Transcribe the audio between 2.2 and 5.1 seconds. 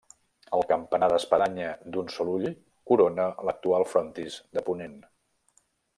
ull corona l'actual frontis de ponent.